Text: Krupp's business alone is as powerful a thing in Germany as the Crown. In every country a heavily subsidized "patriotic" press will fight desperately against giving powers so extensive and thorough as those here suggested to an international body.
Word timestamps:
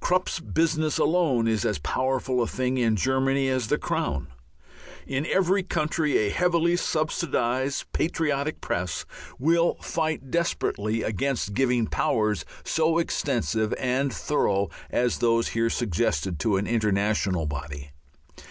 Krupp's 0.00 0.38
business 0.38 0.98
alone 0.98 1.48
is 1.48 1.64
as 1.64 1.78
powerful 1.78 2.42
a 2.42 2.46
thing 2.46 2.76
in 2.76 2.94
Germany 2.94 3.48
as 3.48 3.68
the 3.68 3.78
Crown. 3.78 4.26
In 5.06 5.24
every 5.24 5.62
country 5.62 6.18
a 6.18 6.28
heavily 6.28 6.76
subsidized 6.76 7.90
"patriotic" 7.94 8.60
press 8.60 9.06
will 9.38 9.76
fight 9.76 10.30
desperately 10.30 11.02
against 11.02 11.54
giving 11.54 11.86
powers 11.86 12.44
so 12.64 12.98
extensive 12.98 13.72
and 13.78 14.12
thorough 14.12 14.68
as 14.90 15.20
those 15.20 15.48
here 15.48 15.70
suggested 15.70 16.38
to 16.40 16.58
an 16.58 16.66
international 16.66 17.46
body. 17.46 17.92